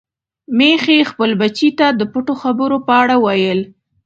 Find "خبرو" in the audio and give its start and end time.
2.41-2.77